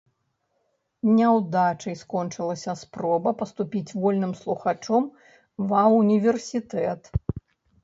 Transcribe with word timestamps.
Няўдачай 1.17 1.95
скончылася 2.03 2.75
спроба 2.81 3.29
паступіць 3.43 3.95
вольным 4.07 4.33
слухачом 4.41 5.03
ва 5.71 5.83
ўніверсітэт. 6.01 7.01